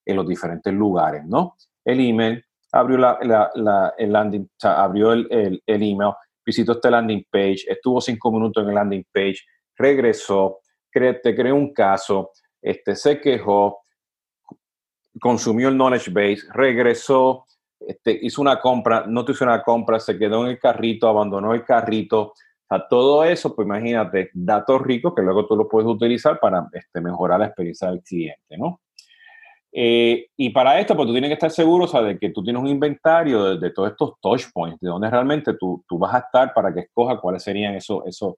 en 0.03 0.15
los 0.15 0.27
diferentes 0.27 0.73
lugares, 0.73 1.23
¿no? 1.25 1.55
El 1.83 1.99
email, 1.99 2.43
abrió 2.71 2.97
la, 2.97 3.93
el 3.99 4.11
landing, 4.11 4.41
o 4.45 4.59
sea, 4.59 4.83
abrió 4.83 5.13
el, 5.13 5.27
el, 5.29 5.83
email, 5.83 6.13
visitó 6.45 6.73
este 6.73 6.91
landing 6.91 7.25
page, 7.29 7.65
estuvo 7.67 7.99
cinco 7.99 8.31
minutos 8.31 8.63
en 8.63 8.69
el 8.69 8.75
landing 8.75 9.05
page, 9.11 9.39
regresó, 9.75 10.59
te 10.91 11.35
creó 11.35 11.55
un 11.55 11.73
caso, 11.73 12.31
este, 12.61 12.95
se 12.95 13.19
quejó, 13.19 13.83
consumió 15.19 15.69
el 15.69 15.75
knowledge 15.75 16.11
base, 16.11 16.43
regresó, 16.53 17.45
este, 17.79 18.17
hizo 18.21 18.41
una 18.41 18.59
compra, 18.59 19.05
no 19.07 19.25
te 19.25 19.33
hizo 19.33 19.43
una 19.43 19.61
compra, 19.61 19.99
se 19.99 20.17
quedó 20.17 20.43
en 20.45 20.51
el 20.51 20.59
carrito, 20.59 21.07
abandonó 21.07 21.53
el 21.53 21.63
carrito. 21.63 22.33
O 22.67 22.81
todo 22.89 23.23
eso, 23.23 23.55
pues 23.55 23.67
imagínate, 23.67 24.31
datos 24.33 24.81
ricos 24.81 25.13
que 25.13 25.21
luego 25.21 25.45
tú 25.45 25.55
los 25.55 25.67
puedes 25.69 25.87
utilizar 25.87 26.39
para 26.39 26.67
este, 26.73 26.99
mejorar 26.99 27.39
la 27.39 27.47
experiencia 27.47 27.89
del 27.89 28.01
cliente, 28.01 28.57
¿no? 28.57 28.81
Eh, 29.77 30.29
y 30.37 30.51
para 30.51 30.79
esto, 30.79 30.95
pues 30.95 31.05
tú 31.05 31.11
tienes 31.11 31.27
que 31.27 31.33
estar 31.33 31.51
seguro, 31.51 31.83
o 31.83 31.87
sea, 31.87 32.01
de 32.01 32.17
que 32.17 32.29
tú 32.29 32.41
tienes 32.41 32.61
un 32.61 32.69
inventario 32.69 33.57
de, 33.57 33.71
todos 33.71 33.91
estos 33.91 34.13
touch 34.21 34.45
points, 34.53 34.79
de 34.79 34.87
dónde 34.87 35.09
realmente 35.09 35.53
tú, 35.59 35.83
tú, 35.85 35.97
vas 35.97 36.15
a 36.15 36.19
estar 36.19 36.53
para 36.53 36.73
que 36.73 36.79
escoja 36.79 37.19
cuáles 37.19 37.43
serían 37.43 37.75
esos, 37.75 38.01
esos, 38.07 38.35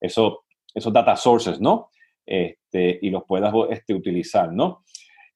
esos, 0.00 0.38
esos 0.74 0.92
data 0.92 1.14
sources, 1.14 1.60
¿no? 1.60 1.88
Este, 2.26 2.98
y 3.00 3.10
los 3.10 3.22
puedas 3.28 3.54
este, 3.70 3.94
utilizar, 3.94 4.52
¿no? 4.52 4.82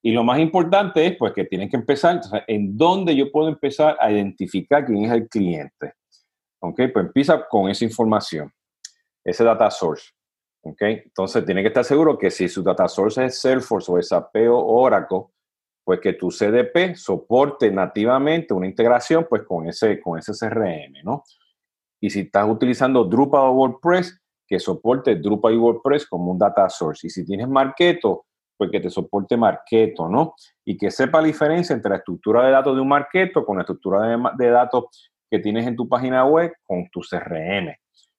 Y 0.02 0.10
lo 0.10 0.24
más 0.24 0.40
importante 0.40 1.06
es, 1.06 1.16
pues, 1.16 1.32
que 1.32 1.44
tienes 1.44 1.70
que 1.70 1.76
empezar, 1.76 2.16
o 2.16 2.38
en 2.48 2.76
dónde 2.76 3.14
yo 3.14 3.30
puedo 3.30 3.48
empezar 3.48 3.96
a 4.00 4.10
identificar 4.10 4.84
quién 4.84 5.04
es 5.04 5.12
el 5.12 5.28
cliente. 5.28 5.92
¿Ok? 6.60 6.80
Pues 6.92 7.06
empieza 7.06 7.46
con 7.46 7.70
esa 7.70 7.84
información, 7.84 8.52
ese 9.22 9.44
data 9.44 9.70
source. 9.70 10.10
¿Ok? 10.62 10.82
Entonces, 10.82 11.44
tiene 11.44 11.62
que 11.62 11.68
estar 11.68 11.84
seguro 11.84 12.18
que 12.18 12.32
si 12.32 12.48
su 12.48 12.64
data 12.64 12.88
source 12.88 13.24
es 13.24 13.38
Salesforce 13.38 13.92
o 13.92 14.02
SAP 14.02 14.34
o 14.48 14.80
Oracle, 14.82 15.26
pues 15.86 16.00
que 16.00 16.14
tu 16.14 16.30
CDP 16.30 16.96
soporte 16.96 17.70
nativamente 17.70 18.52
una 18.52 18.66
integración 18.66 19.24
pues 19.30 19.44
con 19.44 19.68
ese, 19.68 20.00
con 20.00 20.18
ese 20.18 20.32
CRM, 20.32 21.04
¿no? 21.04 21.22
Y 22.00 22.10
si 22.10 22.22
estás 22.22 22.50
utilizando 22.50 23.04
Drupal 23.04 23.42
o 23.42 23.52
WordPress, 23.52 24.20
que 24.48 24.58
soporte 24.58 25.14
Drupal 25.14 25.54
y 25.54 25.56
WordPress 25.58 26.08
como 26.08 26.32
un 26.32 26.38
data 26.38 26.68
source. 26.68 27.06
Y 27.06 27.10
si 27.10 27.24
tienes 27.24 27.48
Marketo, 27.48 28.24
pues 28.56 28.68
que 28.72 28.80
te 28.80 28.90
soporte 28.90 29.36
Marketo, 29.36 30.08
¿no? 30.08 30.34
Y 30.64 30.76
que 30.76 30.90
sepa 30.90 31.20
la 31.20 31.28
diferencia 31.28 31.72
entre 31.72 31.90
la 31.90 31.98
estructura 31.98 32.44
de 32.44 32.50
datos 32.50 32.74
de 32.74 32.80
un 32.80 32.88
Marketo 32.88 33.46
con 33.46 33.56
la 33.56 33.62
estructura 33.62 34.18
de, 34.36 34.50
datos 34.50 34.86
que 35.30 35.38
tienes 35.38 35.68
en 35.68 35.76
tu 35.76 35.88
página 35.88 36.24
web 36.24 36.52
con 36.64 36.88
tu 36.90 37.00
CRM. 37.00 37.72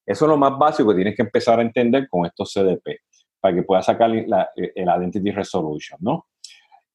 Eso 0.05 0.25
es 0.25 0.29
lo 0.29 0.37
más 0.37 0.57
básico 0.57 0.91
que 0.91 0.95
tienes 0.95 1.17
que 1.17 1.23
empezar 1.23 1.59
a 1.59 1.63
entender 1.63 2.07
con 2.07 2.25
estos 2.25 2.53
CDP, 2.53 3.01
para 3.41 3.53
que 3.53 3.63
puedas 3.63 3.85
sacar 3.85 4.09
el 4.09 4.25
Identity 4.73 5.31
Resolution, 5.31 5.99
¿no? 6.01 6.27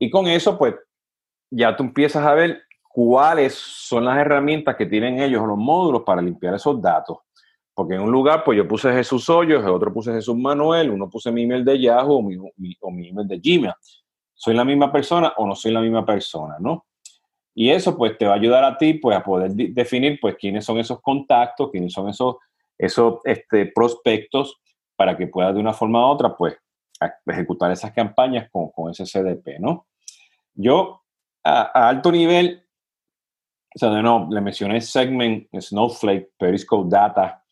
Y 0.03 0.11
con 0.11 0.27
eso, 0.27 0.59
pues, 0.59 0.75
ya 1.49 1.77
tú 1.77 1.85
empiezas 1.85 2.27
a 2.27 2.35
ver 2.35 2.63
cuáles 2.89 3.55
son 3.55 4.05
las 4.05 4.19
herramientas 4.19 4.75
que 4.75 4.85
tienen 4.85 5.21
ellos, 5.21 5.47
los 5.47 5.57
módulos 5.57 6.03
para 6.03 6.21
limpiar 6.21 6.55
esos 6.57 6.83
datos. 6.83 7.19
Porque 7.73 7.95
en 7.95 8.01
un 8.01 8.11
lugar, 8.11 8.43
pues 8.43 8.59
yo 8.59 8.67
puse 8.67 8.93
Jesús 8.93 9.31
Hoyos, 9.31 9.63
en 9.63 9.69
otro 9.69 9.95
puse 9.95 10.13
Jesús 10.13 10.37
Manuel, 10.37 10.91
uno 10.91 11.09
puse 11.09 11.31
mi 11.31 11.45
email 11.45 11.65
de 11.65 11.81
Yahoo 11.81 12.17
o 12.17 12.91
mi 12.91 13.09
email 13.09 13.29
de 13.29 13.39
Gmail. 13.39 13.73
¿Soy 14.35 14.55
la 14.55 14.65
misma 14.65 14.91
persona 14.91 15.35
o 15.37 15.47
no 15.47 15.55
soy 15.55 15.71
la 15.71 15.81
misma 15.81 16.05
persona, 16.05 16.57
no? 16.59 16.85
Y 17.55 17.71
eso, 17.71 17.97
pues, 17.97 18.19
te 18.19 18.27
va 18.27 18.33
a 18.33 18.39
ayudar 18.39 18.65
a 18.65 18.77
ti, 18.77 18.95
pues, 18.95 19.17
a 19.17 19.23
poder 19.23 19.53
definir, 19.53 20.19
pues, 20.21 20.35
quiénes 20.35 20.65
son 20.65 20.79
esos 20.79 21.01
contactos, 21.01 21.71
quiénes 21.71 21.93
son 21.93 22.09
esos, 22.09 22.39
esos 22.77 23.21
este, 23.23 23.67
prospectos, 23.67 24.61
para 24.97 25.17
que 25.17 25.29
puedas 25.29 25.55
de 25.55 25.61
una 25.61 25.73
forma 25.73 26.05
u 26.05 26.11
otra, 26.11 26.37
pues, 26.37 26.57
ejecutar 27.25 27.71
esas 27.71 27.93
campañas 27.93 28.51
con, 28.51 28.71
con 28.71 28.91
ese 28.91 29.05
CDP, 29.05 29.61
¿no? 29.61 29.87
Yo, 30.55 31.03
a, 31.45 31.89
alto 31.89 32.13
nivel, 32.13 32.65
o 33.75 33.79
sea, 33.79 33.91
nuevo, 33.91 34.29
le 34.31 34.41
mencioné 34.41 34.81
Segment, 34.81 35.49
Snowflake, 35.59 36.33
Periscope 36.39 36.89
Data, 36.91 37.43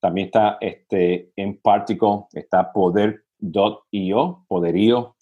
también 0.00 0.26
está 0.26 0.58
este, 0.60 1.32
en 1.36 1.60
Particle, 1.60 2.26
está 2.32 2.72
Poder.io, 2.72 4.44
Poderío, 4.46 5.16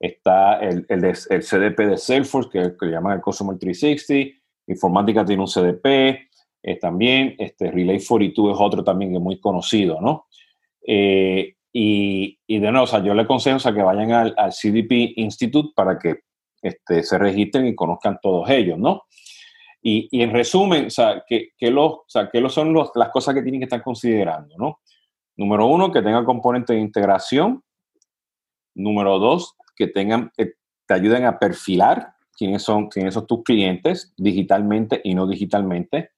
está 0.00 0.58
el, 0.58 0.84
el, 0.88 1.04
el, 1.04 1.42
CDP 1.42 1.78
de 1.80 1.96
Salesforce, 1.96 2.50
que, 2.50 2.76
que 2.76 2.86
le 2.86 2.92
llaman 2.92 3.16
el 3.16 3.22
Customer 3.22 3.58
360, 3.58 4.38
Informática 4.66 5.24
tiene 5.24 5.42
un 5.42 5.48
CDP, 5.48 6.30
eh, 6.62 6.78
también, 6.78 7.34
este, 7.38 7.70
Relay 7.70 8.04
42 8.04 8.54
es 8.54 8.60
otro 8.60 8.84
también 8.84 9.10
que 9.10 9.16
es 9.16 9.22
muy 9.22 9.40
conocido, 9.40 10.00
¿no? 10.00 10.26
Eh, 10.86 11.56
y, 11.72 12.38
y, 12.46 12.58
de 12.60 12.70
nuevo, 12.70 12.84
o 12.84 12.86
sea, 12.86 13.02
yo 13.02 13.14
le 13.14 13.22
aconsejo 13.22 13.58
que 13.74 13.82
vayan 13.82 14.12
al, 14.12 14.34
CDP 14.52 15.14
Institute 15.16 15.72
para 15.74 15.98
que 15.98 16.20
este, 16.62 17.02
se 17.02 17.18
registren 17.18 17.66
y 17.66 17.74
conozcan 17.74 18.18
todos 18.22 18.48
ellos, 18.48 18.78
¿no? 18.78 19.02
Y, 19.82 20.08
en 20.22 20.30
resumen, 20.30 20.86
o 20.86 20.90
sea, 20.90 21.24
¿qué, 21.26 21.50
qué 21.58 21.70
los, 21.70 21.92
o 21.92 22.04
sea, 22.06 22.30
¿qué 22.30 22.48
son 22.48 22.72
los, 22.72 22.92
las 22.94 23.08
cosas 23.10 23.34
que 23.34 23.42
tienen 23.42 23.60
que 23.60 23.64
estar 23.64 23.82
considerando, 23.82 24.54
¿no? 24.56 24.80
Número 25.36 25.66
uno, 25.66 25.90
que 25.90 26.02
tenga 26.02 26.24
componentes 26.24 26.76
de 26.76 26.80
integración. 26.80 27.64
Número 28.74 29.18
dos, 29.18 29.56
que 29.74 29.88
tengan, 29.88 30.30
que 30.36 30.52
te 30.86 30.94
ayuden 30.94 31.24
a 31.24 31.38
perfilar 31.38 32.14
quiénes 32.36 32.62
son, 32.62 32.88
quiénes 32.88 33.14
son 33.14 33.26
tus 33.26 33.42
clientes 33.42 34.14
digitalmente 34.16 35.00
y 35.02 35.14
no 35.14 35.26
digitalmente 35.26 36.10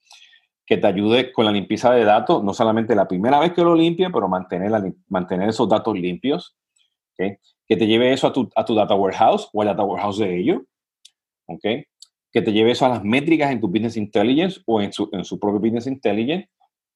que 0.67 0.79
te 0.79 0.87
ayude 0.87 1.33
con 1.33 1.45
la 1.45 1.53
limpieza 1.53 1.93
de 1.93 2.05
datos, 2.05 2.43
no 2.43 2.55
solamente 2.55 2.95
la 2.95 3.07
primera 3.07 3.39
vez 3.39 3.53
que 3.53 3.63
lo 3.63 3.75
limpie, 3.75 4.09
pero 4.11 4.29
mantener, 4.29 4.73
mantener 5.09 5.51
esos 5.51 5.69
datos 5.69 5.95
limpios, 5.95 6.57
que 7.17 7.77
te 7.77 7.87
lleve 7.87 8.13
eso 8.13 8.27
a 8.27 8.33
tu, 8.33 8.51
a 8.55 8.65
tu 8.65 8.75
data 8.75 8.95
warehouse 8.95 9.49
o 9.53 9.63
al 9.63 9.69
data 9.69 9.83
warehouse 9.83 10.19
de 10.19 10.39
ellos, 10.39 10.63
¿okay? 11.47 11.85
que 12.33 12.43
te 12.43 12.53
lleve 12.53 12.73
eso 12.73 12.87
a 12.87 12.89
las 12.89 13.05
métricas 13.05 13.51
en 13.51 13.61
tu 13.61 13.69
business 13.69 13.97
intelligence 13.97 14.61
o 14.67 14.81
en 14.81 14.93
su, 14.93 15.09
en 15.13 15.25
su 15.25 15.39
propio 15.39 15.61
business 15.61 15.87
intelligence, 15.87 16.49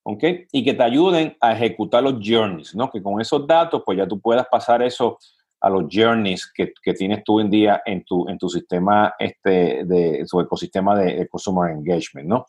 ¿okay? 0.02 0.46
y 0.52 0.64
que 0.64 0.74
te 0.74 0.82
ayuden 0.82 1.36
a 1.40 1.52
ejecutar 1.52 2.02
los 2.02 2.14
journeys, 2.22 2.74
¿no? 2.74 2.90
que 2.90 3.02
con 3.02 3.20
esos 3.20 3.46
datos 3.46 3.82
pues 3.84 3.98
ya 3.98 4.06
tú 4.06 4.20
puedas 4.20 4.46
pasar 4.50 4.82
eso 4.82 5.18
a 5.60 5.68
los 5.70 5.84
journeys 5.90 6.50
que, 6.54 6.72
que 6.82 6.94
tienes 6.94 7.24
tú 7.24 7.40
en 7.40 7.50
día 7.50 7.82
en 7.84 8.04
tu, 8.04 8.28
en 8.28 8.38
tu 8.38 8.48
sistema, 8.48 9.14
este, 9.18 9.84
de, 9.84 10.24
su 10.26 10.40
ecosistema 10.40 10.96
de, 10.96 11.16
de 11.16 11.28
customer 11.28 11.72
engagement, 11.72 12.28
¿no? 12.28 12.46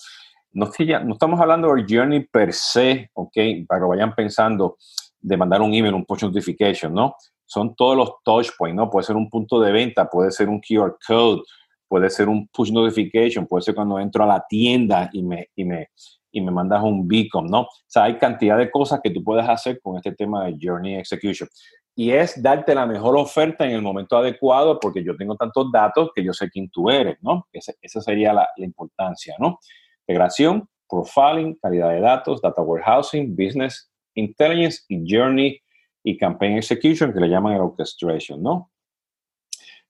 no, 0.51 0.71
no 1.05 1.13
estamos 1.13 1.39
hablando 1.39 1.73
del 1.73 1.85
journey 1.87 2.25
per 2.25 2.53
se, 2.53 3.09
¿ok? 3.13 3.33
Para 3.67 3.81
que 3.81 3.87
vayan 3.87 4.15
pensando 4.15 4.77
de 5.19 5.37
mandar 5.37 5.61
un 5.61 5.73
email, 5.73 5.93
un 5.93 6.05
push 6.05 6.23
notification, 6.23 6.93
¿no? 6.93 7.15
Son 7.49 7.75
todos 7.75 7.97
los 7.97 8.11
touch 8.23 8.49
points, 8.57 8.75
¿no? 8.75 8.89
Puede 8.91 9.05
ser 9.05 9.15
un 9.15 9.27
punto 9.27 9.59
de 9.59 9.71
venta, 9.71 10.07
puede 10.07 10.29
ser 10.29 10.49
un 10.49 10.61
QR 10.61 10.97
code, 11.05 11.41
puede 11.87 12.09
ser 12.11 12.29
un 12.29 12.47
push 12.49 12.71
notification, 12.71 13.47
puede 13.47 13.63
ser 13.63 13.73
cuando 13.73 13.99
entro 13.99 14.23
a 14.23 14.27
la 14.27 14.45
tienda 14.47 15.09
y 15.11 15.23
me, 15.23 15.47
y 15.55 15.65
me, 15.65 15.87
y 16.31 16.41
me 16.41 16.51
mandas 16.51 16.83
un 16.83 17.07
beacon, 17.07 17.47
¿no? 17.47 17.61
O 17.61 17.69
sea, 17.87 18.03
hay 18.03 18.19
cantidad 18.19 18.55
de 18.55 18.69
cosas 18.69 18.99
que 19.03 19.09
tú 19.09 19.23
puedes 19.23 19.49
hacer 19.49 19.81
con 19.81 19.97
este 19.97 20.11
tema 20.11 20.45
de 20.45 20.57
Journey 20.61 20.95
Execution. 20.95 21.49
Y 21.95 22.11
es 22.11 22.39
darte 22.39 22.75
la 22.75 22.85
mejor 22.85 23.17
oferta 23.17 23.65
en 23.65 23.71
el 23.71 23.81
momento 23.81 24.15
adecuado 24.15 24.79
porque 24.79 25.03
yo 25.03 25.17
tengo 25.17 25.35
tantos 25.35 25.71
datos 25.71 26.11
que 26.13 26.23
yo 26.23 26.33
sé 26.33 26.51
quién 26.51 26.69
tú 26.69 26.91
eres, 26.91 27.17
¿no? 27.21 27.47
esa 27.51 28.01
sería 28.01 28.31
la, 28.31 28.47
la 28.55 28.65
importancia, 28.65 29.35
¿no? 29.39 29.59
integración, 30.07 30.69
profiling, 30.87 31.55
calidad 31.55 31.89
de 31.89 31.99
datos, 31.99 32.41
data 32.41 32.61
warehousing, 32.61 33.35
business 33.35 33.89
intelligence 34.15 34.83
y 34.87 35.03
journey 35.07 35.59
y 36.03 36.17
campaign 36.17 36.57
execution, 36.57 37.13
que 37.13 37.19
le 37.19 37.29
llaman 37.29 37.53
el 37.53 37.61
orchestration, 37.61 38.41
¿no? 38.41 38.71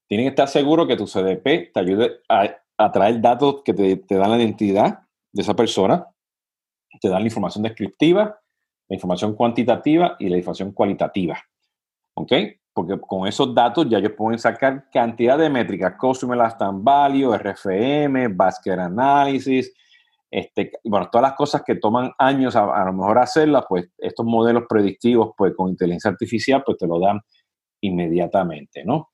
Tienen 0.08 0.26
que 0.26 0.30
estar 0.30 0.48
seguros 0.48 0.88
que 0.88 0.98
tu 0.98 1.06
CDP 1.06 1.72
te 1.72 1.80
ayude 1.80 2.22
a, 2.28 2.92
traer 2.92 3.22
datos 3.22 3.62
que 3.64 3.74
te, 3.74 3.98
te, 3.98 4.16
dan 4.16 4.32
la 4.32 4.38
identidad 4.38 5.00
de 5.32 5.42
esa 5.42 5.56
persona, 5.56 6.08
te 7.00 7.10
dan 7.10 7.22
la 7.22 7.28
información 7.28 7.64
descriptiva, 7.64 8.40
la 8.88 8.96
información 8.96 9.36
cuantitativa 9.36 10.16
y 10.18 10.30
la 10.30 10.38
información 10.38 10.72
cualitativa. 10.72 11.38
¿Ok? 12.16 12.32
Porque 12.74 13.00
con 13.00 13.28
esos 13.28 13.54
datos 13.54 13.88
ya 13.90 14.00
ellos 14.00 14.14
pueden 14.18 14.40
sacar 14.40 14.90
cantidad 14.90 15.38
de 15.38 15.50
métricas, 15.50 15.96
Customer 16.00 16.38
Lifetime 16.38 16.80
Value, 16.82 17.38
RFM, 17.38 18.30
Basket 18.30 18.80
Analysis, 18.80 19.74
este, 20.32 20.74
bueno, 20.84 21.10
todas 21.12 21.30
las 21.30 21.38
cosas 21.38 21.64
que 21.66 21.76
toman 21.76 22.12
años 22.18 22.56
a, 22.56 22.86
lo 22.86 22.94
mejor 22.94 23.18
hacerlas, 23.18 23.66
pues 23.68 23.90
estos 23.98 24.26
modelos 24.26 24.64
predictivos, 24.70 25.32
pues 25.36 25.54
con 25.56 25.70
inteligencia 25.70 26.12
artificial, 26.12 26.64
pues 26.66 26.78
te 26.78 26.88
lo 26.88 27.00
dan 27.00 27.20
inmediatamente, 27.82 28.84
¿no? 28.86 29.10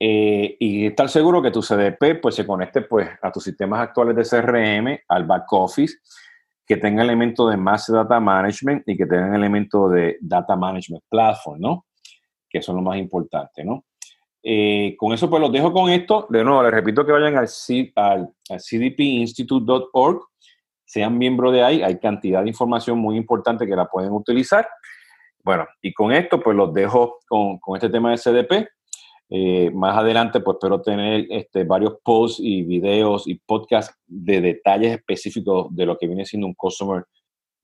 Eh, 0.00 0.56
y 0.58 0.86
estar 0.86 1.08
seguro 1.08 1.40
que 1.40 1.52
tu 1.52 1.62
CDP, 1.62 2.20
pues 2.20 2.34
se 2.34 2.44
conecte, 2.44 2.82
pues, 2.82 3.08
a 3.22 3.30
tus 3.30 3.44
sistemas 3.44 3.80
actuales 3.80 4.16
de 4.16 4.24
CRM, 4.24 4.98
al 5.06 5.24
back 5.24 5.52
office, 5.52 5.98
que 6.66 6.76
tenga 6.76 7.04
elementos 7.04 7.48
de 7.48 7.56
Master 7.56 7.96
Data 7.96 8.18
Management 8.18 8.82
y 8.88 8.96
que 8.96 9.06
tengan 9.06 9.34
elementos 9.34 9.92
de 9.92 10.18
Data 10.20 10.56
Management 10.56 11.04
Platform, 11.08 11.60
¿no? 11.60 11.86
Que 12.50 12.60
son 12.60 12.76
lo 12.76 12.82
más 12.82 12.98
importante, 12.98 13.64
¿no? 13.64 13.84
Eh, 14.42 14.96
con 14.98 15.12
eso, 15.12 15.30
pues 15.30 15.40
los 15.40 15.52
dejo 15.52 15.72
con 15.72 15.88
esto. 15.88 16.26
De 16.28 16.42
nuevo, 16.42 16.64
les 16.64 16.72
repito 16.72 17.06
que 17.06 17.12
vayan 17.12 17.36
al, 17.36 17.48
al, 17.94 18.28
al 18.50 18.60
cdpinstitute.org 18.60 20.31
sean 20.92 21.16
miembros 21.16 21.54
de 21.54 21.62
ahí, 21.62 21.82
hay 21.82 21.98
cantidad 21.98 22.42
de 22.42 22.50
información 22.50 22.98
muy 22.98 23.16
importante 23.16 23.66
que 23.66 23.74
la 23.74 23.86
pueden 23.86 24.12
utilizar. 24.12 24.68
Bueno, 25.42 25.66
y 25.80 25.94
con 25.94 26.12
esto 26.12 26.38
pues 26.38 26.54
los 26.54 26.74
dejo 26.74 27.18
con, 27.26 27.58
con 27.58 27.76
este 27.76 27.88
tema 27.88 28.10
de 28.10 28.18
CDP. 28.18 28.68
Eh, 29.30 29.70
más 29.70 29.96
adelante 29.96 30.40
pues 30.40 30.56
espero 30.56 30.82
tener 30.82 31.26
este, 31.30 31.64
varios 31.64 31.94
posts 32.04 32.38
y 32.38 32.62
videos 32.62 33.26
y 33.26 33.36
podcasts 33.36 33.98
de 34.06 34.42
detalles 34.42 34.92
específicos 34.92 35.74
de 35.74 35.86
lo 35.86 35.96
que 35.96 36.06
viene 36.06 36.26
siendo 36.26 36.46
un 36.46 36.52
Customer 36.52 37.04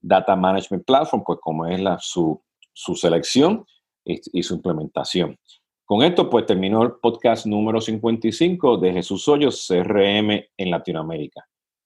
Data 0.00 0.34
Management 0.34 0.86
Platform, 0.86 1.22
pues 1.22 1.38
como 1.42 1.66
es 1.66 1.78
la, 1.78 1.98
su, 2.00 2.42
su 2.72 2.94
selección 2.94 3.66
y, 4.06 4.42
su 4.42 4.54
implementación. 4.54 5.36
Con 5.84 6.02
esto, 6.02 6.30
pues 6.30 6.46
terminó 6.46 6.82
el 6.82 6.92
podcast 6.92 7.44
número 7.44 7.78
55 7.78 8.78
de 8.78 8.94
Jesús 8.94 9.28
Hoyos, 9.28 9.66
CRM 9.68 10.30
en 10.56 10.70
Latinoamérica. 10.70 11.46